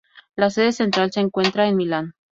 [0.35, 2.15] La sede central se encuentra en Milán.